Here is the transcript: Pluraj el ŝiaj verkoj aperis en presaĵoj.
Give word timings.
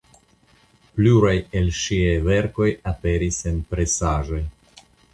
Pluraj 0.95 1.35
el 1.61 1.69
ŝiaj 1.81 2.17
verkoj 2.31 2.73
aperis 2.95 3.41
en 3.55 3.63
presaĵoj. 3.75 4.45